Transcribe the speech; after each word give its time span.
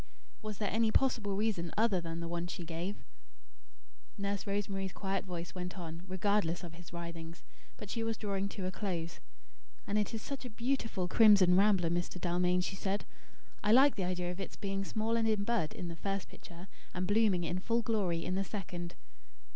Was 0.41 0.57
there 0.57 0.71
any 0.71 0.89
possible 0.91 1.35
reason 1.35 1.71
other 1.77 2.01
than 2.01 2.21
the 2.21 2.27
one 2.27 2.47
she 2.47 2.65
gave? 2.65 3.03
Nurse 4.17 4.47
Rosemary's 4.47 4.93
quiet 4.93 5.23
voice 5.25 5.53
went 5.53 5.77
on, 5.77 6.01
regardless 6.07 6.63
of 6.63 6.73
his 6.73 6.91
writhings. 6.91 7.43
But 7.77 7.91
she 7.91 8.01
was 8.01 8.17
drawing 8.17 8.49
to 8.49 8.65
a 8.65 8.71
close. 8.71 9.19
"And 9.85 9.99
it 9.99 10.11
is 10.11 10.23
such 10.23 10.43
a 10.43 10.49
beautiful 10.49 11.07
crimson 11.07 11.55
rambler, 11.55 11.91
Mr. 11.91 12.19
Dalmain," 12.19 12.61
she 12.61 12.75
said. 12.75 13.05
"I 13.63 13.71
like 13.73 13.93
the 13.95 14.05
idea 14.05 14.31
of 14.31 14.39
its 14.39 14.55
being 14.55 14.83
small 14.85 15.15
and 15.15 15.27
in 15.27 15.43
bud, 15.43 15.71
in 15.71 15.87
the 15.87 15.95
first 15.95 16.29
picture; 16.29 16.67
and 16.95 17.05
blooming 17.05 17.43
in 17.43 17.59
full 17.59 17.83
glory, 17.83 18.25
in 18.25 18.33
the 18.33 18.43
second." 18.43 18.95